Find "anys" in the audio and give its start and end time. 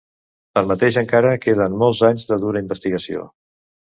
2.09-2.25